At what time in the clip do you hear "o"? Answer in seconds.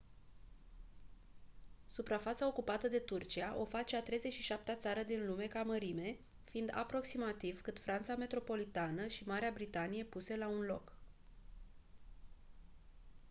3.57-3.65